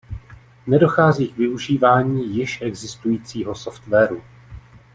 Nedochází 0.67 1.27
k 1.27 1.37
využívání 1.37 2.35
již 2.37 2.61
existujícího 2.61 3.55
softwaru. 3.55 4.21